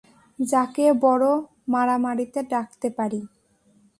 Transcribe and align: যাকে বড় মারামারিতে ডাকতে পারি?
যাকে 0.39 0.85
বড় 1.03 1.27
মারামারিতে 1.67 2.39
ডাকতে 2.51 2.87
পারি? 2.97 3.21